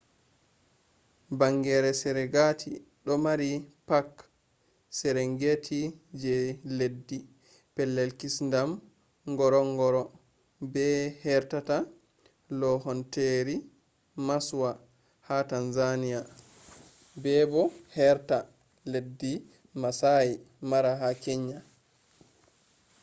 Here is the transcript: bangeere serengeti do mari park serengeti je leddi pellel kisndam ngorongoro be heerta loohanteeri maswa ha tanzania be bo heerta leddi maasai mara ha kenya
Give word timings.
bangeere 1.39 1.91
serengeti 2.01 2.71
do 3.05 3.13
mari 3.25 3.51
park 3.89 4.09
serengeti 4.97 5.81
je 6.21 6.37
leddi 6.77 7.17
pellel 7.75 8.09
kisndam 8.19 8.69
ngorongoro 9.31 10.03
be 10.73 10.85
heerta 11.23 11.77
loohanteeri 12.59 13.55
maswa 14.27 14.71
ha 15.27 15.37
tanzania 15.51 16.19
be 17.21 17.35
bo 17.51 17.61
heerta 17.95 18.37
leddi 18.91 19.33
maasai 19.81 20.29
mara 20.69 20.91
ha 21.01 21.09
kenya 21.23 21.59